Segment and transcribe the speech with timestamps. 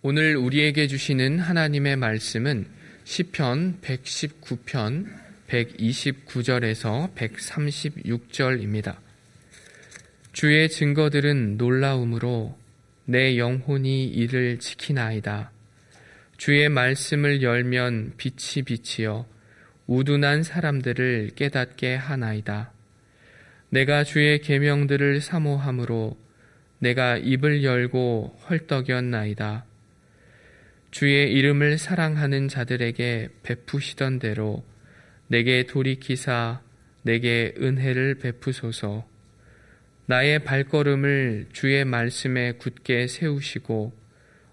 [0.00, 2.68] 오늘 우리에게 주시는 하나님의 말씀은
[3.02, 5.06] 시편 119편
[5.48, 8.96] 129절에서 136절입니다.
[10.32, 12.56] 주의 증거들은 놀라움으로
[13.06, 15.50] 내 영혼이 이를 지키나이다.
[16.36, 19.26] 주의 말씀을 열면 빛이 빛이여
[19.88, 22.70] 우둔한 사람들을 깨닫게 하나이다.
[23.70, 26.16] 내가 주의 계명들을 사모함으로
[26.78, 29.67] 내가 입을 열고 헐떡였나이다.
[30.90, 34.64] 주의 이름을 사랑하는 자들에게 베푸시던 대로
[35.26, 36.62] 내게 돌이키사
[37.02, 39.06] 내게 은혜를 베푸소서.
[40.06, 43.92] 나의 발걸음을 주의 말씀에 굳게 세우시고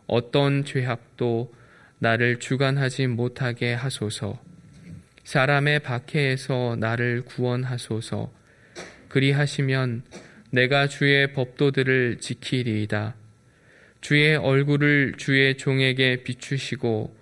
[0.08, 1.53] 어떤 죄악도
[1.99, 4.41] 나를 주관하지 못하게 하소서.
[5.23, 8.31] 사람의 박해에서 나를 구원하소서.
[9.08, 10.03] 그리하시면
[10.52, 13.16] 내가 주의 법도들을 지키리이다.
[14.05, 17.16] 주의 얼굴을 주의 종에게 비추시고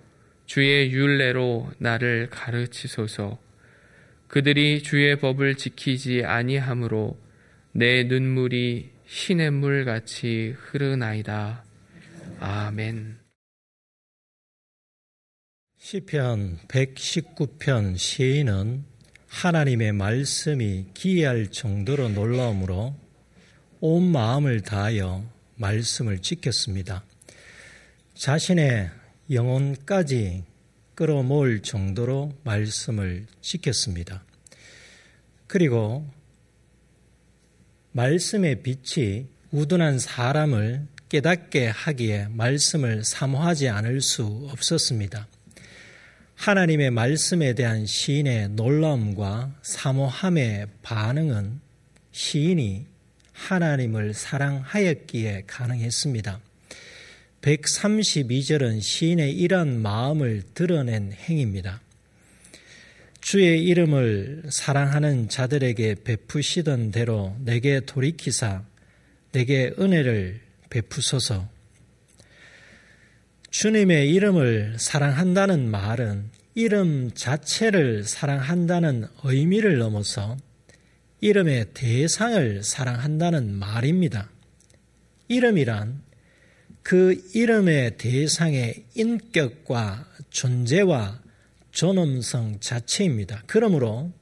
[0.44, 3.38] 주의 율례로 나를 가르치소서.
[4.28, 7.18] 그들이 주의 법을 지키지 아니하므로
[7.72, 11.64] 내 눈물이 시냇물 같이 흐르나이다.
[12.40, 13.16] 아멘.
[15.78, 18.84] 시편 119편 시인은
[19.28, 22.94] 하나님의 말씀이 기이할 정도로 놀라움으로
[23.80, 25.32] 온 마음을 다하여
[25.64, 27.02] 말씀을 지켰습니다.
[28.14, 28.90] 자신의
[29.30, 30.44] 영혼까지
[30.94, 34.22] 끌어모을 정도로 말씀을 지켰습니다.
[35.46, 36.06] 그리고
[37.92, 45.26] 말씀의 빛이 우둔한 사람을 깨닫게 하기에 말씀을 사모하지 않을 수 없었습니다.
[46.34, 51.60] 하나님의 말씀에 대한 시인의 놀라움과 사모함의 반응은
[52.12, 52.93] 시인이
[53.34, 56.40] 하나님을 사랑하였기에 가능했습니다.
[57.42, 61.82] 132절은 시인의 이러한 마음을 드러낸 행입니다.
[63.20, 68.64] 주의 이름을 사랑하는 자들에게 베푸시던 대로 내게 돌이키사
[69.32, 71.48] 내게 은혜를 베푸소서.
[73.50, 80.36] 주님의 이름을 사랑한다는 말은 이름 자체를 사랑한다는 의미를 넘어서
[81.24, 84.28] 이름의 대상을 사랑한다는 말입니다.
[85.28, 86.02] 이름이란
[86.82, 91.22] 그 이름의 대상의 인격과 존재와
[91.70, 93.42] 존엄성 자체입니다.
[93.46, 94.12] 그러므로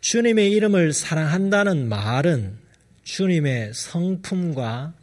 [0.00, 2.58] 주님의 이름을 사랑한다는 말은
[3.04, 4.94] 주님의 성품과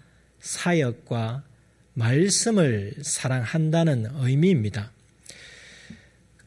[0.42, 1.46] 사역과
[1.94, 4.92] 말씀을 사랑한다는 의미입니다.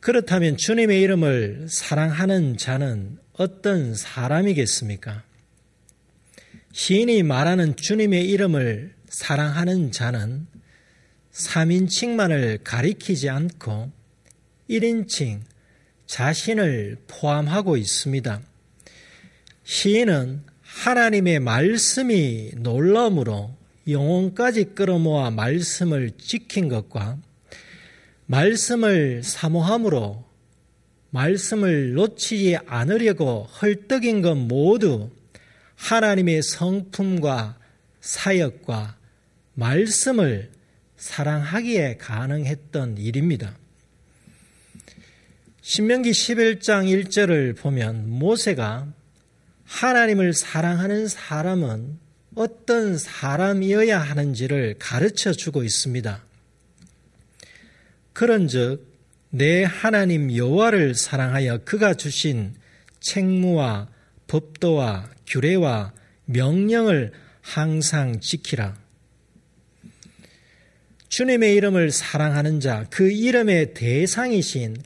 [0.01, 5.23] 그렇다면 주님의 이름을 사랑하는 자는 어떤 사람이겠습니까?
[6.73, 10.49] 시인이 말하는 주님의 이름을 사랑하는 자는
[11.33, 13.93] 3인칭만을 가리키지 않고
[14.69, 15.43] 1인칭
[16.07, 18.43] 자신을 포함하고 있습니다.
[19.63, 23.57] 시인은 하나님의 말씀이 놀라움으로
[23.87, 27.19] 영혼까지 끌어모아 말씀을 지킨 것과
[28.27, 30.28] 말씀을 사모함으로
[31.11, 35.11] 말씀을 놓치지 않으려고 헐떡인 것 모두
[35.77, 37.59] 하나님의 성품과
[38.01, 38.97] 사역과
[39.55, 40.51] 말씀을
[40.97, 43.57] 사랑하기에 가능했던 일입니다.
[45.63, 48.89] 신명기 11장 1절을 보면 모세가
[49.65, 51.99] 하나님을 사랑하는 사람은
[52.35, 56.25] 어떤 사람이어야 하는지를 가르쳐 주고 있습니다.
[58.13, 58.88] 그런즉
[59.31, 62.55] 내 하나님 여호와를 사랑하여 그가 주신
[63.01, 63.89] 책무와
[64.27, 65.93] 법도와 규례와
[66.25, 67.13] 명령을
[67.43, 68.77] 항상 지키라.
[71.09, 74.77] 주님의 이름을 사랑하는 자, 그 이름의 대상이신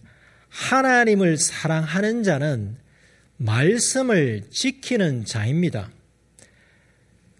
[0.48, 2.76] 하나님을 사랑하는 자는
[3.36, 5.90] 말씀을 지키는 자입니다.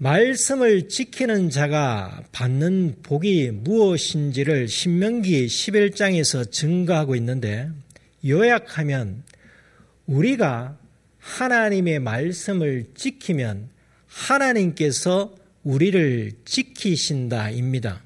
[0.03, 7.71] 말씀을 지키는 자가 받는 복이 무엇인지를 신명기 11장에서 증거하고 있는데
[8.27, 9.23] 요약하면
[10.07, 10.77] 우리가
[11.21, 13.69] 하나님의 말씀을 지키면
[14.09, 18.03] 하나님께서 우리를 지키신다입니다.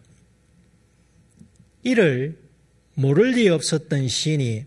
[1.82, 2.37] 이를
[2.92, 4.66] 모를 리 없었던 시인이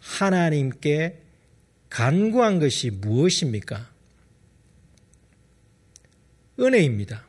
[0.00, 1.16] 하나님께
[1.90, 3.95] 간구한 것이 무엇입니까?
[6.58, 7.26] 은혜입니다.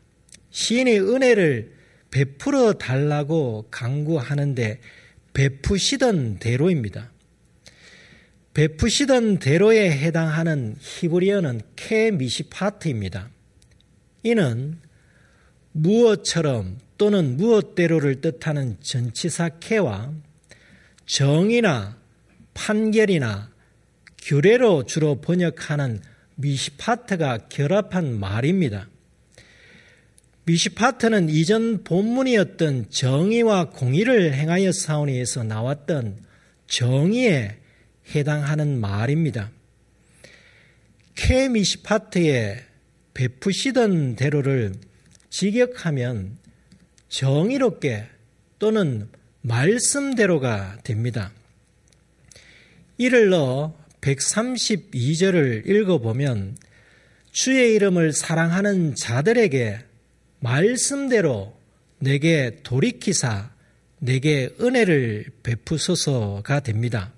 [0.49, 1.73] 시인이 은혜를
[2.11, 4.79] 베풀어 달라고 강구하는데
[5.33, 7.11] 베푸시던 대로입니다.
[8.53, 13.29] 베푸시던 대로에 해당하는 히브리어는 케미시파트입니다.
[14.23, 14.79] 이는
[15.73, 20.11] 무엇처럼 또는 무엇대로를 뜻하는 전치사 캐와
[21.05, 21.97] 정의나
[22.55, 23.51] 판결이나
[24.23, 26.01] 규례로 주로 번역하는
[26.35, 28.87] 미시파트가 결합한 말입니다.
[30.47, 36.23] 미시파트는 이전 본문이었던 정의와 공의를 행하여 사오니에서 나왔던
[36.67, 37.57] 정의에
[38.15, 39.51] 해당하는 말입니다.
[41.15, 42.63] 케미시파트에
[43.13, 44.75] 베푸시던 대로를
[45.29, 46.37] 직역하면
[47.09, 48.05] 정의롭게
[48.57, 49.09] 또는
[49.41, 51.33] 말씀대로가 됩니다.
[52.97, 56.55] 이를 넣어 132절을 읽어보면
[57.33, 59.86] 주의 이름을 사랑하는 자들에게
[60.47, 61.57] 말씀대로
[61.99, 63.51] 내게 돌이키사
[63.99, 67.11] 내게 은혜를 베푸소서가 됩니다.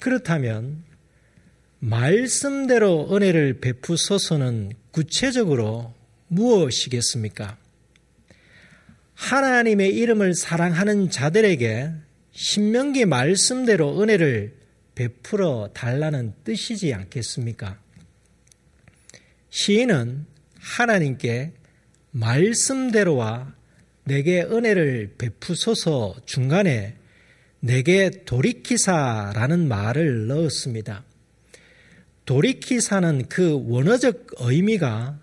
[0.00, 0.84] 그렇다면
[1.80, 5.92] 말씀대로 은혜를 베푸소서는 구체적으로
[6.28, 7.58] 무엇이겠습니까?
[9.14, 11.90] 하나님의 이름을 사랑하는 자들에게
[12.32, 14.56] 신명기 말씀대로 은혜를
[14.94, 17.78] 베풀어 달라는 뜻이지 않겠습니까?
[19.50, 20.24] 시인은
[20.58, 21.52] 하나님께
[22.12, 23.54] 말씀대로와
[24.04, 26.96] 내게 은혜를 베푸소서 중간에
[27.60, 31.04] 내게 돌이키사라는 말을 넣었습니다.
[32.24, 35.18] 돌이키사는 그 원어적 의미가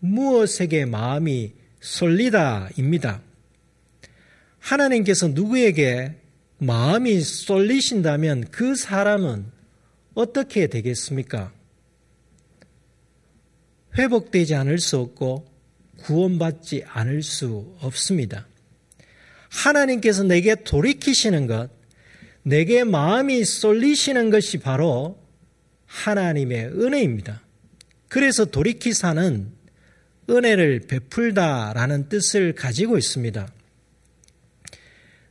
[0.00, 3.22] 무엇에게 마음이 쏠리다입니다.
[4.58, 6.14] 하나님께서 누구에게
[6.58, 9.46] 마음이 쏠리신다면 그 사람은
[10.14, 11.52] 어떻게 되겠습니까?
[13.98, 15.53] 회복되지 않을 수 없고
[15.98, 18.46] 구원받지 않을 수 없습니다.
[19.48, 21.70] 하나님께서 내게 돌이키시는 것,
[22.42, 25.18] 내게 마음이 쏠리시는 것이 바로
[25.86, 27.42] 하나님의 은혜입니다.
[28.08, 29.52] 그래서 돌이키사는
[30.28, 33.48] 은혜를 베풀다라는 뜻을 가지고 있습니다.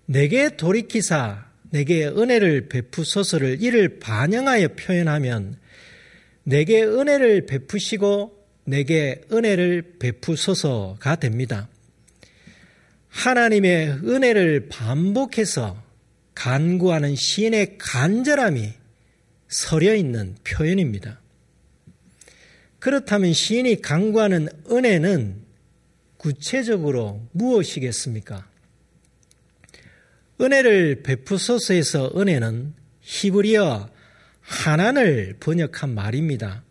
[0.05, 5.57] 내게 돌이키사, 내게 은혜를 베푸소서를 이를 반영하여 표현하면
[6.43, 11.67] 내게 은혜를 베푸시고 내게 은혜를 베푸소서가 됩니다.
[13.09, 15.81] 하나님의 은혜를 반복해서
[16.33, 18.73] 간구하는 시인의 간절함이
[19.47, 21.19] 서려 있는 표현입니다.
[22.79, 25.43] 그렇다면 시인이 간구하는 은혜는
[26.17, 28.47] 구체적으로 무엇이겠습니까?
[30.41, 33.89] 은혜를 베푸소서에서 은혜는 히브리어
[34.41, 36.63] 하난을 번역한 말입니다.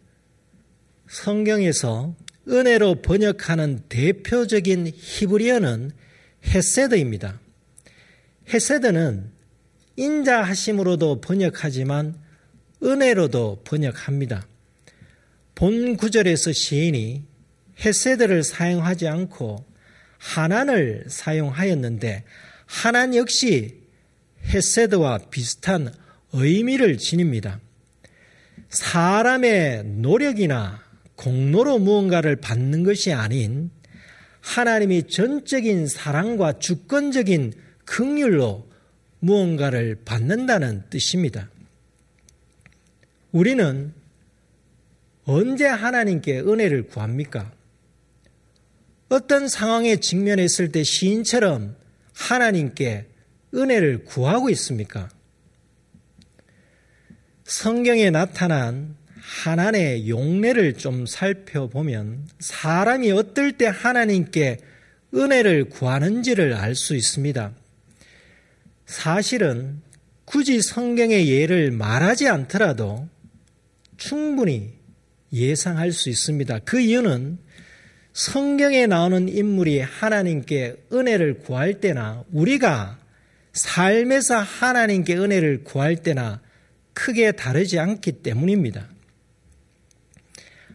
[1.12, 2.16] 성경에서
[2.48, 5.90] 은혜로 번역하는 대표적인 히브리어는
[6.46, 7.38] 헤세드입니다.
[8.48, 9.30] 헤세드는
[9.96, 12.18] 인자하심으로도 번역하지만
[12.82, 14.46] 은혜로도 번역합니다.
[15.54, 17.24] 본 구절에서 시인이
[17.84, 19.66] 헤세드를 사용하지 않고
[20.16, 22.24] 하난을 사용하였는데
[22.64, 23.82] 하난 역시
[24.46, 25.92] 헤세드와 비슷한
[26.32, 27.60] 의미를 지닙니다.
[28.70, 30.91] 사람의 노력이나
[31.22, 33.70] 공로로 무언가를 받는 것이 아닌
[34.40, 37.52] 하나님이 전적인 사랑과 주권적인
[37.84, 38.68] 긍휼로
[39.20, 41.48] 무언가를 받는다는 뜻입니다.
[43.30, 43.94] 우리는
[45.24, 47.52] 언제 하나님께 은혜를 구합니까?
[49.08, 51.76] 어떤 상황에 직면했을 때 시인처럼
[52.14, 53.06] 하나님께
[53.54, 55.08] 은혜를 구하고 있습니까?
[57.44, 64.58] 성경에 나타난 하나님의 용례를 좀 살펴보면 사람이 어떨 때 하나님께
[65.14, 67.52] 은혜를 구하는지를 알 수 있습니다.
[68.84, 69.80] 사실은
[70.24, 73.08] 굳이 성경의 예를 말하지 않더라도
[73.96, 74.72] 충분히
[75.32, 76.60] 예상할 수 있습니다.
[76.60, 77.38] 그 이유는
[78.12, 82.98] 성경에 나오는 인물이 하나님께 은혜를 구할 때나 우리가
[83.52, 86.40] 삶에서 하나님께 은혜를 구할 때나
[86.92, 88.91] 크게 다르지 않기 때문입니다.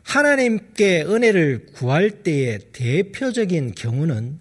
[0.07, 4.39] 하나님께 은혜를 구할 때의 대표적인 경우는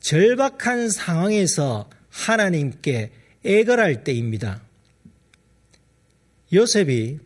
[0.00, 3.12] 절박한 상황에서 하나님께
[3.44, 4.60] 애걸할 때입니다.
[6.52, 7.20] 요셉이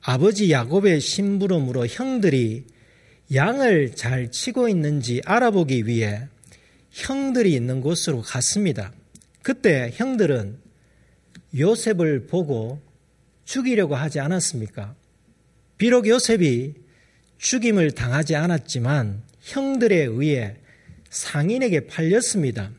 [0.00, 2.66] 아버지 야곱의 심부름으로 형들이
[3.32, 6.26] 양을 잘 치고 있는지 알아보기 위해
[6.90, 8.92] 형들이 있는 곳으로 갔습니다.
[9.42, 10.58] 그때 형들은
[11.56, 12.80] 요셉을 보고
[13.44, 14.96] 죽이려고 하지 않았습니까?
[15.78, 16.74] 비록 요셉이
[17.38, 20.56] 죽임을 당하지 않았지만 형들에 의해
[21.10, 22.70] 상인에게 팔렸습니다.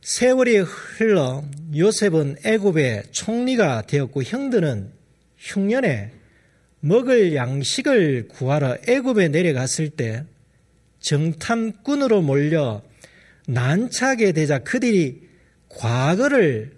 [0.00, 4.92] 세월이 흘러 요셉은 애굽의 총리가 되었고 형들은
[5.36, 6.12] 흉년에
[6.80, 10.24] 먹을 양식을 구하러 애굽에 내려갔을 때
[11.00, 12.82] 정탐꾼으로 몰려
[13.48, 15.22] 난차게 되자 그들이
[15.68, 16.76] 과거를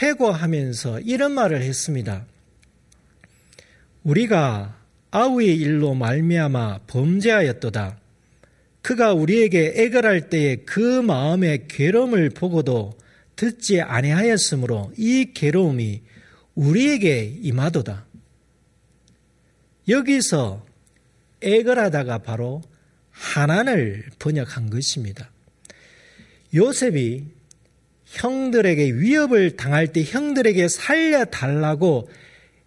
[0.00, 2.26] 회고하면서 이런 말을 했습니다.
[4.02, 4.78] 우리가
[5.10, 7.98] 아우의 일로 말미암아 범죄하였도다.
[8.82, 12.98] 그가 우리에게 애걸할 때에 그 마음의 괴로움을 보고도
[13.36, 16.02] 듣지 아니하였으므로 이 괴로움이
[16.54, 18.06] 우리에게 임하도다.
[19.88, 20.64] 여기서
[21.42, 22.62] 애걸하다가 바로
[23.10, 25.30] 하난을 번역한 것입니다.
[26.54, 27.24] 요셉이
[28.06, 32.08] 형들에게 위협을 당할 때 형들에게 살려달라고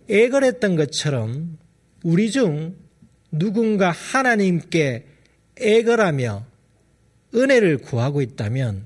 [0.09, 1.57] 애걸했던 것처럼
[2.03, 2.75] 우리 중
[3.31, 5.07] 누군가 하나님께
[5.59, 6.45] 애걸하며
[7.35, 8.85] 은혜를 구하고 있다면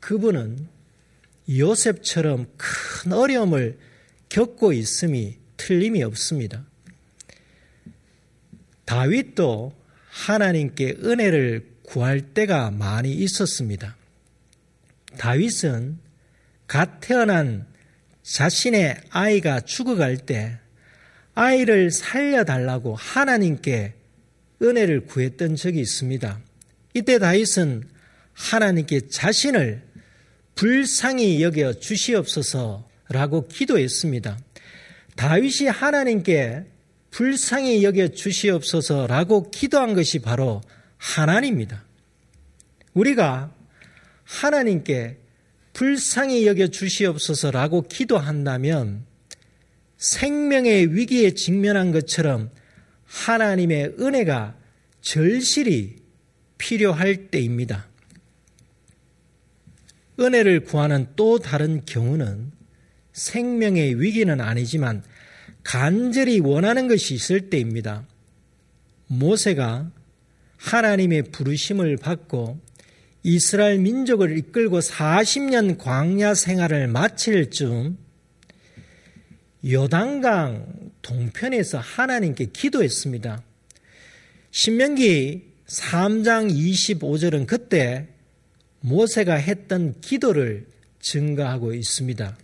[0.00, 0.68] 그분은
[1.48, 3.78] 요셉처럼 큰 어려움을
[4.28, 6.64] 겪고 있음이 틀림이 없습니다.
[8.84, 9.72] 다윗도
[10.10, 13.96] 하나님께 은혜를 구할 때가 많이 있었습니다.
[15.18, 15.98] 다윗은
[16.66, 17.66] 갓 태어난
[18.22, 20.58] 자신의 아이가 죽어갈 때
[21.34, 23.94] 아이를 살려달라고 하나님께
[24.62, 26.40] 은혜를 구했던 적이 있습니다.
[26.94, 27.88] 이때 다윗은
[28.32, 29.82] 하나님께 자신을
[30.54, 34.38] 불쌍히 여겨 주시옵소서라고 기도했습니다.
[35.16, 36.64] 다윗이 하나님께
[37.10, 40.60] 불쌍히 여겨 주시옵소서라고 기도한 것이 바로
[40.96, 41.84] 하나님입니다.
[42.94, 43.52] 우리가
[44.24, 45.18] 하나님께
[45.72, 49.04] 불쌍히 여겨 주시옵소서라고 기도한다면
[49.96, 52.50] 생명의 위기에 직면한 것처럼
[53.04, 54.56] 하나님의 은혜가
[55.00, 55.96] 절실히
[56.58, 57.88] 필요할 때입니다.
[60.18, 62.52] 은혜를 구하는 또 다른 경우는
[63.12, 65.02] 생명의 위기는 아니지만
[65.62, 68.06] 간절히 원하는 것이 있을 때입니다.
[69.06, 69.90] 모세가
[70.56, 72.60] 하나님의 부르심을 받고
[73.22, 77.96] 이스라엘 민족을 이끌고 40년 광야 생활을 마칠 즈음
[79.64, 83.42] 요단강 동편에서 하나님께 기도했습니다.
[84.50, 88.08] 신명기 3장 25절은 그때
[88.80, 90.66] 모세가 했던 기도를
[91.00, 92.36] 증가하고 있습니다.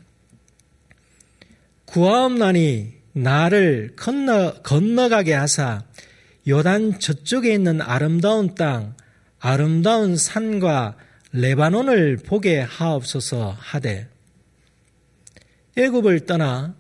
[1.86, 5.84] 구하옵나니 나를 건너, 건너가게 하사
[6.46, 8.94] 요단 저쪽에 있는 아름다운 땅,
[9.40, 10.96] 아름다운 산과
[11.32, 14.08] 레바논을 보게 하옵소서 하되
[15.76, 16.74] 애굽을 떠나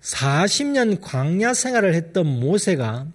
[0.00, 3.08] 40년 광야 생활을 했던 모세가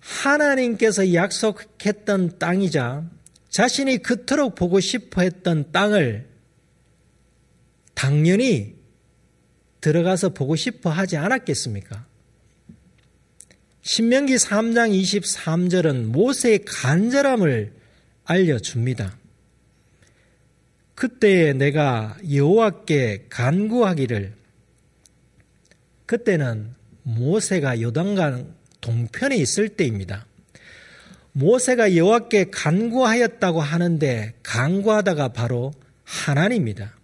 [0.00, 3.04] 하나님께서 약속했던 땅이자
[3.50, 6.26] 자신이 그토록 보고 싶어 했던 땅을
[7.94, 8.76] 당연히
[9.80, 12.07] 들어가서 보고 싶어 하지 않았겠습니까?
[13.88, 17.72] 신명기 3장 23절은 모세의 간절함을
[18.26, 19.16] 알려줍니다.
[20.94, 24.34] 그때 내가 여호와께 간구하기를
[26.04, 30.26] 그때는 모세가 요단강 동편에 있을 때입니다.
[31.32, 35.72] 모세가 여호와께 간구하였다고 하는데 간구하다가 바로
[36.04, 36.94] 하나님입니다.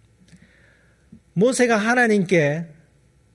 [1.33, 2.67] 모세가 하나님께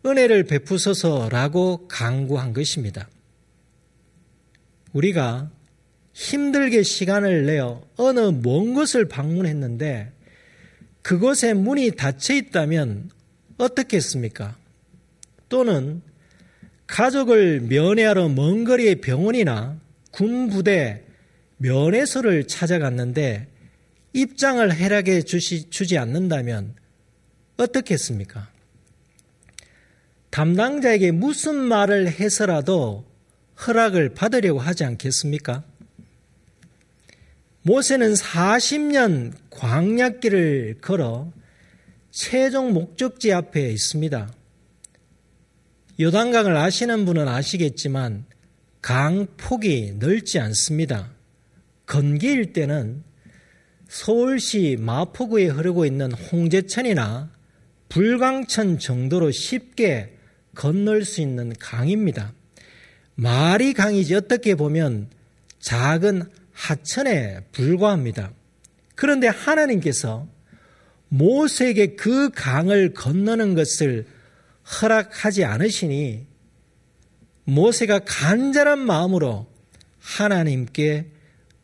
[0.07, 3.09] 은혜를 베푸소서라고 간구한 것입니다.
[4.93, 5.51] 우리가
[6.13, 10.13] 힘들게 시간을 내어 어느 먼 곳을 방문했는데
[11.03, 13.11] 그곳에 문이 닫혀 있다면
[13.57, 14.57] 어떻겠습니까?
[15.49, 16.03] 또는
[16.87, 19.79] 가족을 면회하러 먼 거리의 병원이나
[20.11, 21.05] 군부대
[21.59, 23.49] 면회소를 찾아갔는데
[24.13, 26.75] 입장을 해락해 주시, 주지 않는다면
[27.57, 28.49] 어떻겠습니까?
[30.31, 33.10] 담당자에게 무슨 말을 해서라도
[33.67, 35.64] 허락을 받으려고 하지 않겠습니까?
[37.62, 41.33] 모세는 40년 광약길을 걸어
[42.11, 44.33] 최종 목적지 앞에 있습니다.
[46.00, 48.25] 요단강을 아시는 분은 아시겠지만
[48.81, 51.11] 강 폭이 넓지 않습니다.
[51.85, 53.05] 건기일 때는
[53.88, 57.31] 서울시 마포구에 흐르고 있는 홍제천이나
[57.90, 60.17] 불광천 정도로 쉽게
[60.55, 62.33] 건널 수 있는 강입니다.
[63.21, 65.11] 말이 강이지 어떻게 보면
[65.59, 66.23] 작은
[66.53, 68.33] 하천에 불과합니다.
[68.95, 70.27] 그런데 하나님께서
[71.09, 74.07] 모세에게 그 강을 건너는 것을
[74.65, 76.27] 허락하지 않으시니
[77.45, 79.47] 모세가 간절한 마음으로
[79.99, 81.09] 하나님께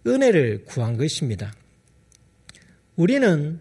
[0.07, 1.55] 은혜를 구한 것입니다.
[2.97, 3.61] 우리는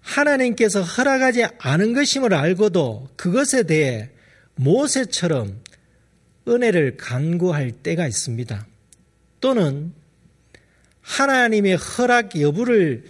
[0.00, 4.08] 하나님께서 허락하지 않은 것임을 알고도 그것에 대해
[4.54, 5.60] 모세처럼
[6.48, 8.66] 은혜를 간구할 때가 있습니다.
[9.40, 9.92] 또는
[11.00, 13.04] 하나님의 허락 여부를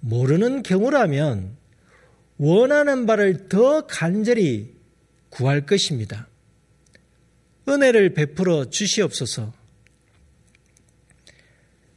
[0.00, 1.56] 모르는 경우라면
[2.36, 4.74] 원하는 바를 더 간절히
[5.30, 6.28] 구할 것입니다.
[7.68, 9.52] 은혜를 베풀어 주시옵소서.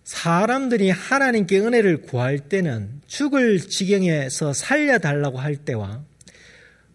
[0.04, 6.02] 사람들이 하나님께 은혜를 구할 때는 죽을 지경에서 살려달라고 할 때와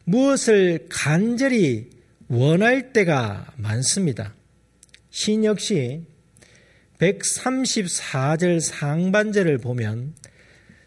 [0.05, 1.91] 무엇을 간절히
[2.33, 4.33] 원할 때가 많습니다.
[5.11, 6.07] 신 역시
[6.99, 10.15] 134절 상반절을 보면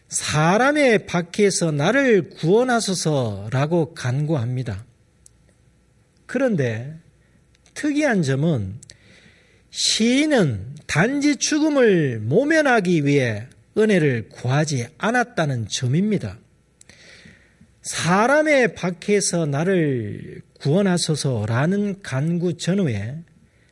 [0.08, 4.84] 사람의 밖에서 나를 구원하소서라고 간구합니다.
[6.26, 6.98] 그런데
[7.74, 8.80] 특이한 점은
[9.70, 13.46] 시인은 단지 죽음을 모면하기 위해
[13.78, 16.40] 은혜를 구하지 않았다는 점입니다.
[17.86, 23.22] 사람의 밖에서 나를 구원하소서라는 간구 전후에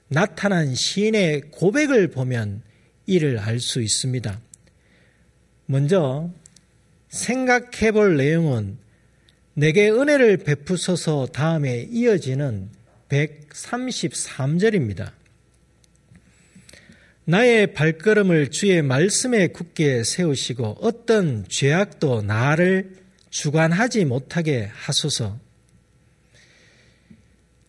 [0.07, 2.63] 나타난 시인의 고백을 보면
[3.07, 4.41] 이를 알 수 있습니다.
[5.67, 6.31] 먼저
[7.09, 8.79] 생각해 볼 내용은
[9.55, 12.71] 내게 은혜를 베푸소서 다음에 이어지는
[13.09, 15.11] 133절입니다.
[17.25, 23.04] 나의 발걸음을 주의 말씀에 굳게 세우시고 어떤 죄악도 나를
[23.35, 25.41] 주관하지 못하게 하소서.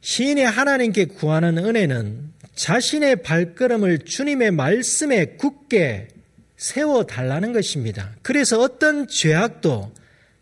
[0.02, 6.10] 시인이 하나님께 구하는 은혜는 자신의 발걸음을 주님의 말씀에 굳게
[6.56, 8.16] 세워달라는 것입니다.
[8.22, 9.92] 그래서 어떤 죄악도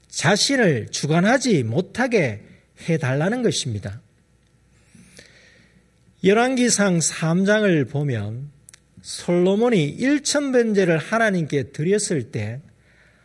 [0.09, 2.43] 자신을 주관하지 못하게
[2.89, 4.01] 해달라는 것입니다.
[6.25, 8.51] 열왕기상 3장을 보면
[9.01, 12.59] 솔로몬이 1천변제를 하나님께 드렸을 때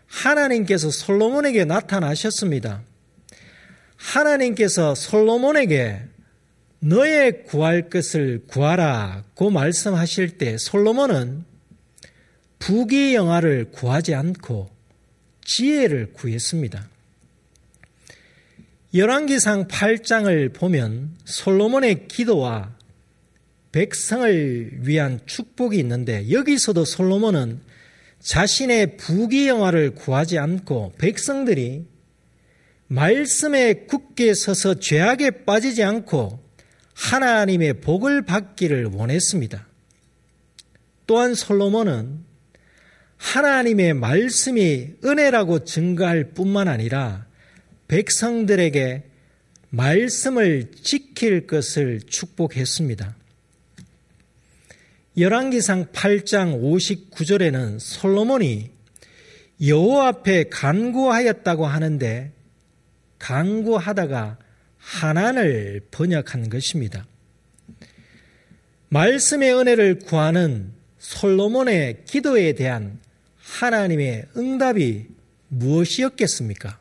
[0.08, 2.82] 하나님께서 솔로몬에게 나타나셨습니다.
[3.96, 6.02] 하나님께서 솔로몬에게
[6.80, 11.44] 너의 구할 것을 구하라고 말씀하실 때 솔로몬은
[12.58, 14.70] 부귀 영화를 구하지 않고
[15.44, 16.88] 지혜를 구했습니다.
[18.94, 22.74] 열왕기상 8장을 보면 솔로몬의 기도와
[23.72, 27.60] 백성을 위한 축복이 있는데 여기서도 솔로몬은
[28.20, 31.86] 자신의 부귀영화를 구하지 않고 백성들이
[32.88, 36.42] 말씀에 굳게 서서 죄악에 빠지지 않고
[36.94, 39.66] 하나님의 복을 받기를 원했습니다.
[41.06, 42.24] 또한 솔로몬은
[43.16, 47.26] 하나님의 말씀이 은혜라고 증가할 뿐만 아니라
[47.88, 49.04] 백성들에게
[49.70, 53.17] 말씀을 지킬 것을 축복했습니다.
[55.18, 58.70] 열왕기상 8장 59절에는 솔로몬이
[59.66, 62.30] 여호와 앞에 간구하였다고 하는데
[63.18, 64.38] 간구하다가
[64.76, 67.04] 하난을 번역한 것입니다.
[68.90, 73.00] 말씀의 은혜를 구하는 솔로몬의 기도에 대한
[73.38, 75.06] 하나님의 응답이
[75.48, 76.78] 무엇이었겠습니까?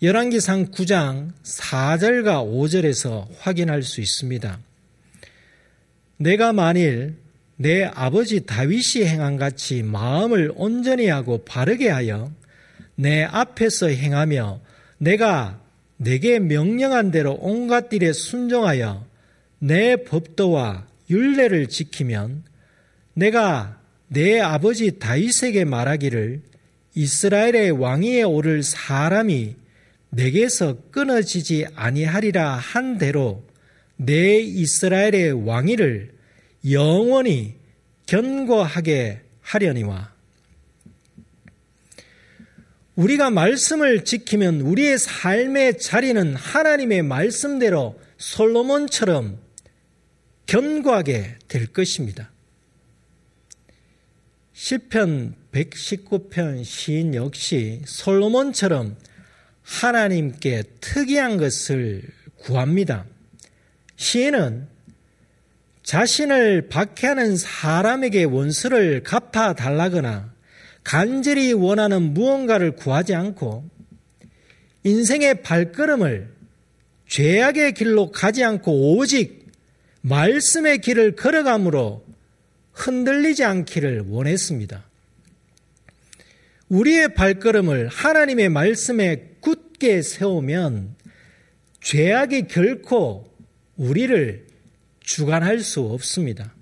[0.00, 4.60] 열왕기상 9장 4절과 5절에서 확인할 수 있습니다.
[6.18, 7.16] 내가 만일
[7.56, 12.30] 내 아버지 다윗이 행한 같이 마음을 온전히 하고 바르게 하여
[12.94, 14.60] 내 앞에서 행하며
[14.98, 15.60] 내가
[15.96, 19.06] 내게 명령한 대로 온갖 일에 순종하여
[19.58, 22.44] 내 법도와 율례를 지키면
[23.14, 26.42] 내가 내 아버지 다윗에게 말하기를
[26.94, 29.56] 이스라엘의 왕위에 오를 사람이
[30.10, 33.44] 내게서 끊어지지 아니하리라 한 대로
[33.96, 36.12] 내 이스라엘의 왕위를
[36.70, 37.56] 영원히
[38.06, 40.14] 견고하게 하려니와
[42.96, 49.38] 우리가 말씀을 지키면 우리의 삶의 자리는 하나님의 말씀대로 솔로몬처럼
[50.46, 52.30] 견고하게 될 것입니다.
[54.54, 58.96] 시편 119편 시인 역시 솔로몬처럼
[59.62, 62.02] 하나님께 특이한 것을
[62.36, 63.04] 구합니다.
[63.96, 64.68] 시인은
[65.82, 70.34] 자신을 박해하는 사람에게 원수를 갚아 달라거나
[70.82, 73.68] 간절히 원하는 무언가를 구하지 않고
[74.84, 76.34] 인생의 발걸음을
[77.08, 79.46] 죄악의 길로 가지 않고 오직
[80.02, 82.04] 말씀의 길을 걸어감으로
[82.72, 84.84] 흔들리지 않기를 원했습니다.
[86.68, 90.94] 우리의 발걸음을 하나님의 말씀에 굳게 세우면
[91.80, 93.35] 죄악이 결코
[93.76, 94.46] 우리를
[95.00, 96.54] 주관할 수 없습니다.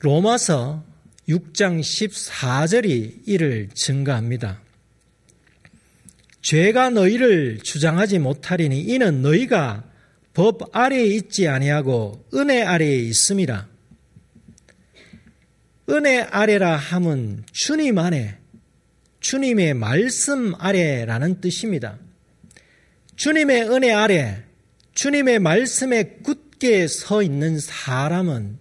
[0.00, 0.84] 로마서
[1.28, 4.62] 6장 14절이 이를 증가합니다.
[6.42, 9.84] 죄가 너희를 주장하지 못하리니 이는 너희가
[10.32, 13.68] 법 아래에 있지 아니하고 은혜 아래에 있음이라.
[15.90, 18.38] 은혜 아래라 함은 주님 안에,
[19.20, 21.98] 주님의 말씀 아래라는 뜻입니다.
[23.16, 24.44] 주님의 은혜 아래,
[25.00, 28.58] 주님의 말씀에 굳게 서 있는 사람은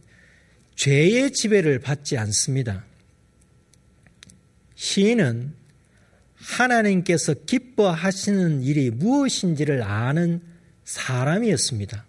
[0.78, 2.86] 죄의 지배를 받지 않습니다.
[4.74, 5.54] 시인은
[6.36, 10.40] 하나님께서 기뻐하시는 일이 무엇인지를 아는
[10.86, 12.06] 사람이었습니다.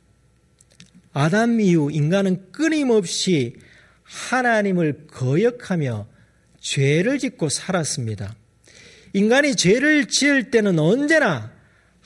[1.12, 3.56] 아담 이후 인간은 끊임없이
[4.04, 6.06] 하나님을 거역하며
[6.60, 8.36] 죄를 짓고 살았습니다.
[9.12, 11.58] 인간이 죄를 지을 때는 언제나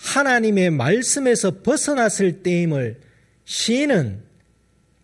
[0.05, 3.01] 하나님의 말씀에서 벗어났을 때임을
[3.47, 4.23] 시인은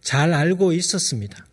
[0.03, 1.47] 잘 알고 있었습니다.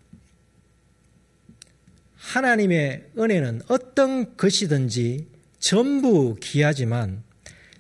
[2.16, 5.28] 하나님의 은혜는 어떤 것이든지
[5.60, 7.24] 전부 귀하지만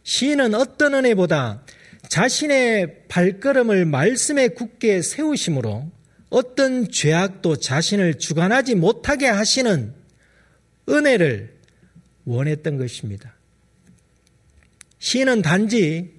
[0.03, 1.63] 시인은 어떤 은혜보다
[2.07, 5.91] 자신의 발걸음을 말씀에 굳게 세우심으로
[6.29, 9.93] 어떤 죄악도 자신을 주관하지 못하게 하시는
[10.87, 11.57] 은혜를
[12.23, 13.36] 원했던 것입니다.
[15.07, 16.13] 시인은 단지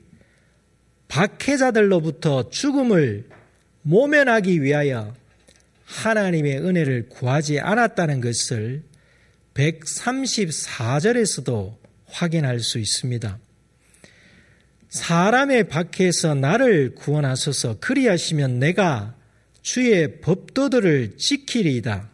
[1.08, 3.28] 박해자들로부터 죽음을
[3.82, 5.14] 모면하기 위하여
[5.84, 8.82] 하나님의 은혜를 구하지 않았다는 것을
[9.52, 13.38] 134절에서도 확인할 수 있습니다.
[14.88, 19.14] 사람의 박해에서 나를 구원하소서 그리하시면 내가
[19.60, 22.08] 주의 법도들을 지키리이다.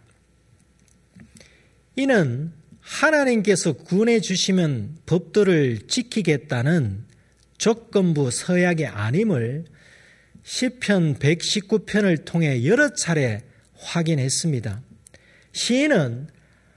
[1.95, 2.53] 이는
[2.85, 7.05] 하나님께서 구원해 주시면 법도를 지키겠다는
[7.57, 9.65] 조건부 서약의 아님을
[10.43, 13.43] 시편 119편을 통해 여러 차례
[13.75, 14.83] 확인했습니다.
[15.53, 16.29] 시인은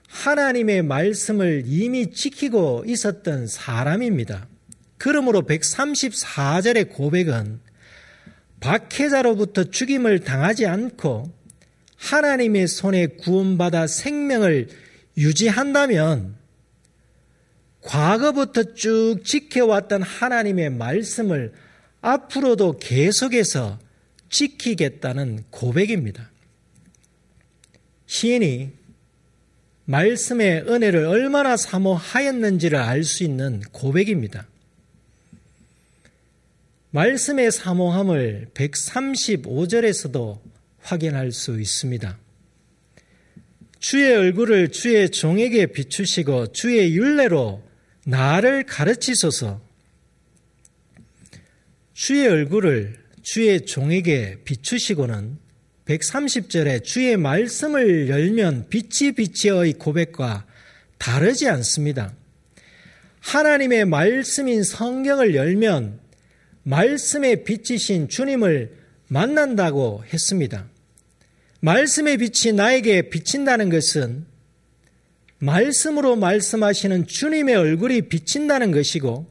[0.07, 4.47] 하나님의 말씀을 이미 지키고 있었던 사람입니다.
[4.97, 7.59] 그러므로 134절의 고백은
[8.61, 11.31] 박해자로부터 죽임을 당하지 않고
[11.97, 14.69] 하나님의 손에 구원받아 생명을
[15.17, 16.35] 유지한다면
[17.81, 21.53] 과거부터 쭉 지켜왔던 하나님의 말씀을
[22.01, 23.79] 앞으로도 계속해서
[24.29, 26.29] 지키겠다는 고백입니다.
[28.05, 28.71] 시인이
[29.85, 34.47] 말씀의 은혜를 얼마나 사모하였는지를 알 수 있는 고백입니다.
[36.91, 40.39] 말씀의 사모함을 135절에서도
[40.81, 42.17] 확인할 수 있습니다.
[43.79, 47.63] 주의 얼굴을 주의 종에게 비추시고 주의 윤례로
[48.05, 49.61] 나를 가르치소서.
[51.93, 55.37] 주의 얼굴을 주의 종에게 비추시고는
[55.85, 60.45] 130절에 주의 말씀을 열면 빛이 빛이의 고백과
[60.97, 62.13] 다르지 않습니다.
[63.19, 65.99] 하나님의 말씀인 성경을 열면
[66.63, 68.75] 말씀에 비치신 주님을
[69.07, 70.67] 만난다고 했습니다.
[71.59, 74.25] 말씀의 빛이 나에게 비친다는 것은
[75.39, 79.27] 말씀으로 말씀하시는 주님의 얼굴이 비친다는 것이고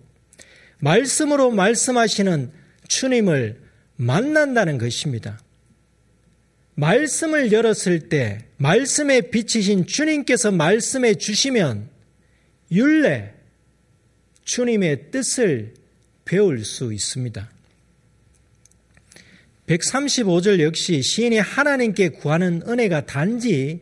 [0.79, 2.53] 말씀으로 말씀하시는
[2.89, 3.61] 주님을
[3.97, 5.41] 만난다는 것입니다.
[6.75, 11.89] 말씀을 열었을 때 말씀에 비치신 주님께서 말씀해 주시면
[12.71, 13.33] 율례
[14.45, 15.75] 주님의 뜻을
[16.25, 17.51] 배울 수 있습니다.
[19.67, 23.81] 135절 역시 시인이 하나님께 구하는 은혜가 단지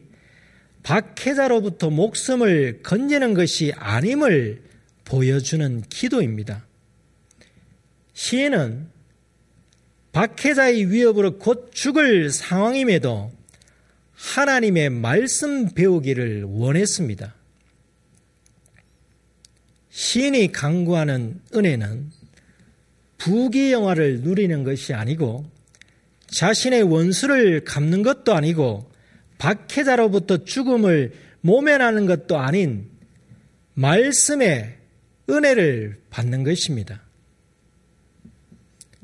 [0.83, 4.63] 박해자로부터 목숨을 건지는 것이 아님을
[5.05, 6.67] 보여주는 기도입니다.
[8.15, 8.89] 시인은
[10.13, 13.33] 박해자의 위협으로 곧 죽을 상황임에도
[14.15, 17.35] 하나님의 말씀 배우기를 원했습니다.
[19.91, 22.11] 시인이 강구하는 은혜는
[23.19, 25.54] 부귀 영화를 누리는 것이 아니고
[26.35, 28.91] 자신의 원수를 갚는 것도 아니고
[29.39, 32.91] 박해자로부터 죽음을 모면하는 것도 아닌
[33.75, 34.75] 말씀의
[35.31, 37.03] 은혜를 받는 것입니다.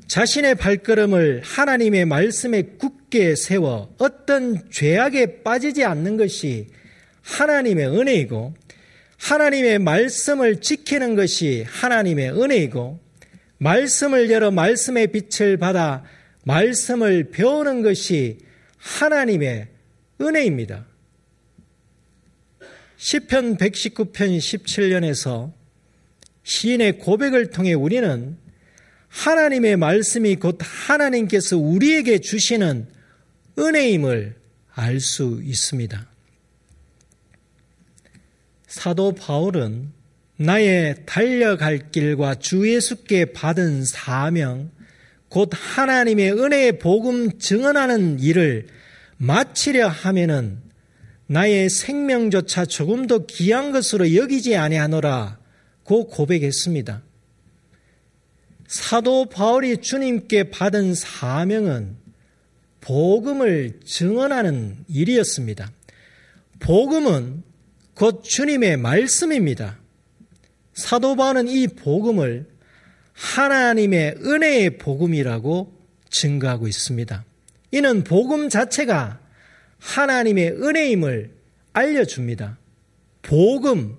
[0.07, 6.67] 자신의 발걸음을 하나님의 말씀에 굳게 세워 어떤 죄악에 빠지지 않는 것이
[7.21, 8.53] 하나님의 은혜이고
[9.17, 12.99] 하나님의 말씀을 지키는 것이 하나님의 은혜이고
[13.59, 16.03] 말씀을 열어 말씀의 빛을 받아
[16.43, 18.39] 말씀을 배우는 것이
[18.77, 19.67] 하나님의
[20.19, 20.85] 은혜입니다.
[22.97, 25.53] 시편 119편 17년에서
[26.43, 28.37] 시인의 고백을 통해 우리는
[29.07, 32.87] 하나님의 말씀이 곧 하나님께서 우리에게 주시는
[33.57, 34.35] 은혜임을
[34.73, 36.07] 알 수 있습니다.
[38.67, 39.91] 사도 바울은
[40.37, 44.71] 나의 달려갈 길과 주 예수께 받은 사명,
[45.31, 48.67] 곧 하나님의 은혜의 복음 증언하는 일을
[49.15, 50.61] 마치려 하면은
[51.27, 57.01] 나의 생명조차 조금도 귀한 것으로 여기지 아니하노라고 고백했습니다.
[58.67, 61.95] 사도 바울이 주님께 받은 사명은
[62.81, 65.71] 복음을 증언하는 일이었습니다.
[66.59, 67.43] 복음은
[67.93, 69.79] 곧 주님의 말씀입니다.
[70.73, 72.50] 사도 바울은 이 복음을
[73.21, 75.79] 하나님의 은혜의 복음이라고
[76.09, 77.23] 증거하고 있습니다.
[77.71, 79.19] 이는 복음 자체가
[79.77, 81.31] 하나님의 은혜임을
[81.73, 82.57] 알려줍니다.
[83.21, 83.97] 복음,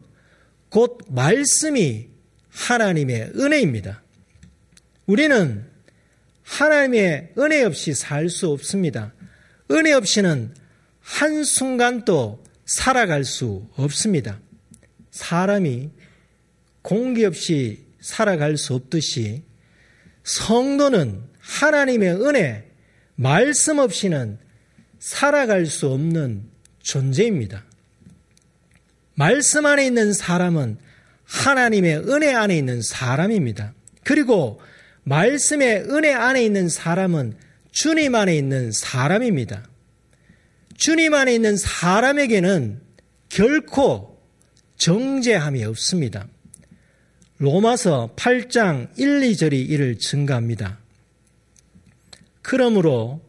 [0.69, 2.09] 곧 말씀이
[2.51, 4.03] 하나님의 은혜입니다.
[5.07, 5.65] 우리는
[6.43, 9.15] 하나님의 은혜 없이 살 수 없습니다.
[9.71, 10.53] 은혜 없이는
[11.01, 14.41] 한순간도 살아갈 수 없습니다.
[15.11, 15.91] 사람이
[16.83, 19.45] 공기 없이 살아갈 수 없듯이
[20.25, 22.71] 성도는 하나님의 은혜,
[23.15, 24.39] 말씀 없이는
[24.99, 26.45] 살아갈 수 없는
[26.83, 27.65] 존재입니다.
[29.15, 30.79] 말씀 안에 있는 사람은
[31.25, 33.75] 하나님의 은혜 안에 있는 사람입니다.
[34.05, 34.61] 그리고
[35.05, 37.37] 말씀의 은혜 안에 있는 사람은
[37.71, 39.65] 주님 안에 있는 사람입니다.
[40.77, 42.81] 주님 안에 있는 사람에게는
[43.29, 44.21] 결코
[44.77, 46.27] 정죄함이 없습니다.
[47.43, 50.79] 로마서 8장 1, 2절이 이를 증가합니다.
[52.41, 53.21] 그러므로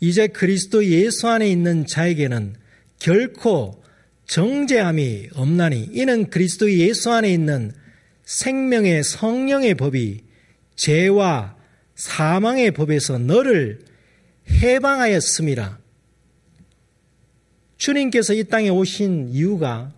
[0.00, 2.54] 이제 그리스도 예수 안에 있는 자에게는
[2.98, 3.84] 결코
[4.26, 7.72] 정죄함이 없나니 이는 그리스도 예수 안에 있는
[8.24, 10.22] 생명의 성령의 법이
[10.76, 11.54] 죄와
[11.94, 13.80] 사망의 법에서 너를
[14.48, 15.78] 해방하였습니다.
[17.76, 19.92] 주님께서 이 땅에 오신 이유가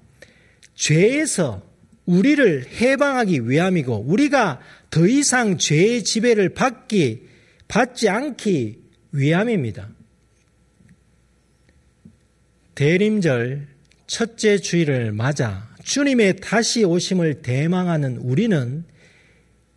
[0.74, 1.69] 죄에서
[2.06, 4.60] 우리를 해방하기 위함이고 우리가
[4.90, 7.28] 더 이상 죄의 지배를 받기
[7.68, 8.78] 받지 않기
[9.12, 9.88] 위함입니다.
[12.74, 13.68] 대림절
[14.06, 18.84] 첫째 주일을 맞아 주님의 다시 오심을 대망하는 우리는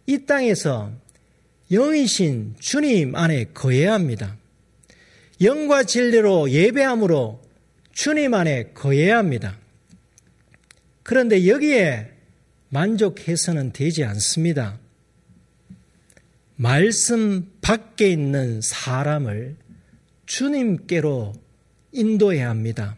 [0.06, 0.92] 이 땅에서
[1.72, 4.38] 영이신 주님 안에 거해야 합니다.
[5.42, 7.42] 영과 진리로 예배함으로
[7.92, 9.58] 주님 안에 거해야 합니다.
[11.04, 12.13] 그런데 여기에
[12.74, 14.80] 만족해서는 되지 않습니다.
[16.56, 19.56] 말씀 밖에 있는 사람을
[20.26, 21.34] 주님께로
[21.92, 22.98] 인도해야 합니다.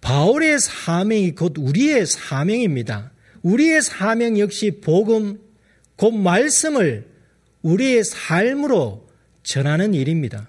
[0.00, 3.10] 바울의 사명이 곧 우리의 사명입니다.
[3.42, 5.40] 우리의 사명 역시 복음,
[5.96, 7.08] 곧 말씀을
[7.62, 9.08] 우리의 삶으로
[9.42, 10.48] 전하는 일입니다.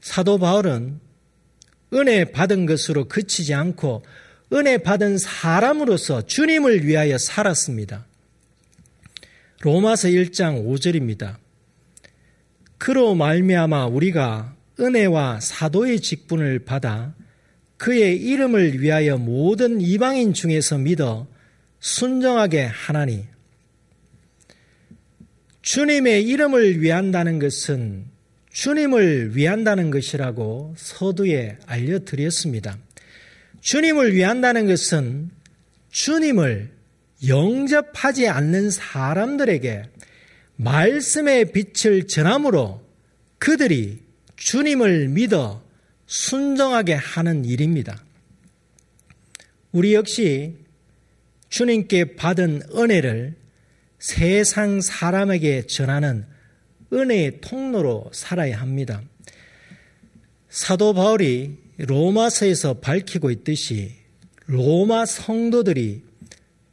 [0.00, 1.00] 사도 바울은
[1.92, 4.02] 은혜 받은 것으로 그치지 않고
[4.52, 8.06] 은혜 받은 사람으로서 주님을 위하여 살았습니다.
[9.60, 11.36] 로마서 1장 5절입니다.
[12.78, 17.14] 그로 말미암아 우리가 은혜와 사도의 직분을 받아
[17.76, 21.26] 그의 이름을 위하여 모든 이방인 중에서 믿어
[21.80, 23.24] 순정하게 하나니
[25.62, 28.04] 주님의 이름을 위한다는 것은
[28.50, 32.78] 주님을 위한다는 것이라고 서두에 알려드렸습니다.
[33.66, 35.28] 주님을 위한다는 것은
[35.90, 36.70] 주님을
[37.26, 39.82] 영접하지 않는 사람들에게
[40.54, 42.80] 말씀의 빛을 전함으로
[43.38, 44.04] 그들이
[44.36, 45.64] 주님을 믿어
[46.06, 48.04] 순정하게 하는 일입니다.
[49.72, 50.58] 우리 역시
[51.48, 53.34] 주님께 받은 은혜를
[53.98, 56.24] 세상 사람에게 전하는
[56.92, 59.02] 은혜의 통로로 살아야 합니다.
[60.48, 63.92] 사도 바울이 로마서에서 밝히고 있듯이
[64.46, 66.02] 로마 성도들이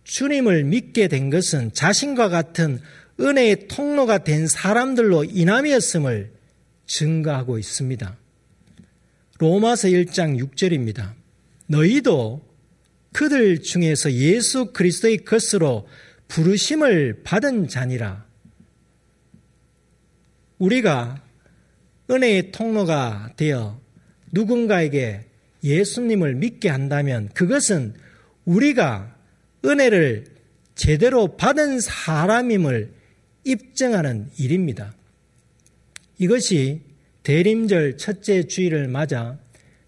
[0.04, 2.80] 주님을 믿게 된 것은 자신과 같은
[3.20, 6.32] 은혜의 통로가 된 사람들로 인함이었음을
[6.86, 8.18] 증거하고 있습니다.
[9.40, 11.14] 로마서 1장 6절입니다.
[11.68, 12.42] 너희도
[13.12, 15.88] 그들 중에서 예수 그리스도의 것으로
[16.28, 18.26] 부르심을 받은 자니라.
[20.58, 21.22] 우리가
[22.10, 23.83] 은혜의 통로가 되어
[24.34, 25.22] 누군가에게
[25.64, 27.94] 예수님을 믿게 한다면 그것은
[28.44, 29.16] 우리가
[29.64, 30.26] 은혜를
[30.76, 32.92] 제대로 받은 사람임을
[33.46, 34.94] 입증하는 일입니다.
[36.18, 36.82] 이것이
[37.24, 39.38] 대림절 첫째 주일을 맞아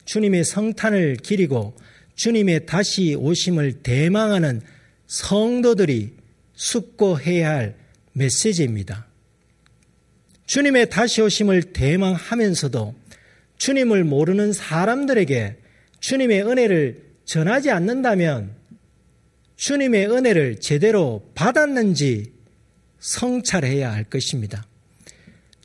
[0.05, 1.75] 주님의 성탄을 기리고
[2.15, 4.61] 주님의 다시 오심을 대망하는
[5.07, 6.13] 성도들이
[6.53, 7.75] 숙고해야 할
[8.13, 9.07] 메시지입니다.
[10.45, 12.95] 주님의 다시 오심을 대망하면서도
[13.57, 15.57] 주님을 모르는 사람들에게
[15.99, 18.55] 주님의 은혜를 전하지 않는다면
[19.55, 22.33] 주님의 은혜를 제대로 받았는지
[22.99, 24.65] 성찰해야 할 것입니다.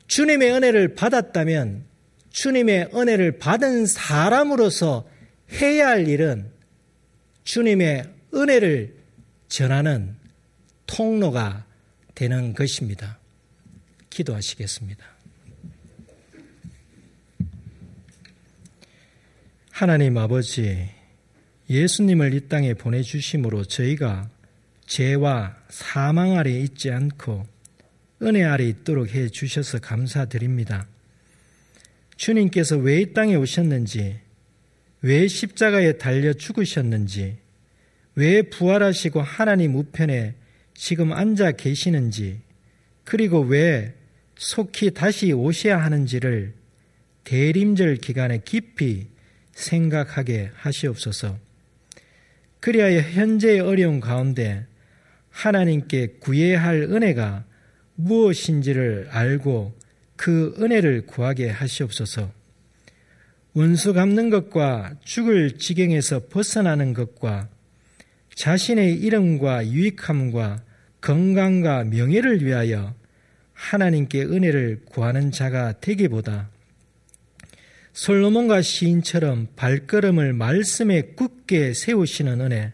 [0.07, 1.85] 주님의 은혜를 받았다면
[2.31, 5.07] 주님의 은혜를 받은 사람으로서
[5.61, 6.49] 해야 할 일은
[7.43, 8.95] 주님의 은혜를
[9.49, 10.15] 전하는
[10.87, 11.65] 통로가
[12.15, 13.19] 되는 것입니다.
[14.09, 15.03] 기도하시겠습니다.
[19.81, 20.91] 하나님 아버지,
[21.67, 24.29] 예수님을 이 땅에 보내주심으로 저희가
[24.85, 27.47] 죄와 사망 아래 있지 않고
[28.21, 30.87] 은혜 아래 있도록 해 주셔서 감사드립니다.
[32.15, 34.19] 주님께서 왜 이 땅에 오셨는지,
[35.01, 37.37] 왜 십자가에 달려 죽으셨는지,
[38.13, 40.35] 왜 부활하시고 하나님 우편에
[40.75, 42.41] 지금 앉아 계시는지,
[43.03, 43.95] 그리고 왜
[44.37, 46.53] 속히 다시 오셔야 하는지를
[47.23, 49.09] 대림절 기간에 깊이
[49.53, 51.37] 생각하게 하시옵소서.
[52.59, 54.65] 그리하여 현재의 어려운 가운데
[55.29, 57.45] 하나님께 구해야 할 은혜가
[57.95, 59.73] 무엇인지를 알고
[60.15, 62.31] 그 은혜를 구하게 하시옵소서.
[63.53, 67.49] 원수 갚는 것과 죽을 지경에서 벗어나는 것과
[68.35, 70.63] 자신의 이름과 유익함과
[71.01, 72.93] 건강과 명예를 위하여
[73.53, 76.49] 하나님께 은혜를 구하는 자가 되기보다
[77.93, 82.73] 솔로몬과 시인처럼 발걸음을 말씀에 굳게 세우시는 은혜,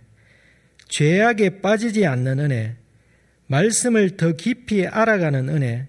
[0.90, 2.76] 죄악에 빠지지 않는 은혜,
[3.48, 5.88] 말씀을 더 깊이 알아가는 은혜,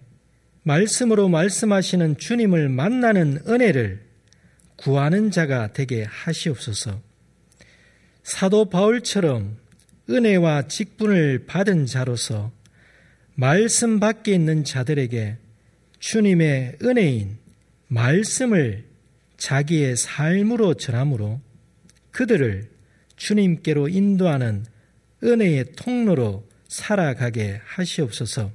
[0.62, 4.00] 말씀으로 말씀하시는 주님을 만나는 은혜를
[4.76, 7.00] 구하는 자가 되게 하시옵소서.
[8.22, 9.56] 사도 바울처럼
[10.10, 12.52] 은혜와 직분을 받은 자로서
[13.34, 15.36] 말씀 밖에 있는 자들에게
[15.98, 17.38] 주님의 은혜인
[17.88, 18.87] 말씀을
[19.38, 21.40] 자기의 삶으로 전함으로
[22.10, 22.68] 그들을
[23.16, 24.66] 주님께로 인도하는
[25.22, 28.52] 은혜의 통로로 살아가게 하시옵소서.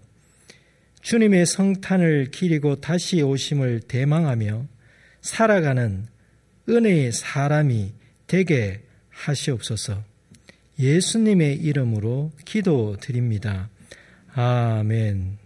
[1.01, 4.67] 주님의 성탄을 기리고 다시 오심을 대망하며
[5.21, 6.07] 살아가는
[6.69, 7.93] 은혜의 사람이
[8.27, 10.03] 되게 하시옵소서.
[10.79, 13.69] 예수님의 이름으로 기도드립니다.
[14.33, 15.42] 아멘.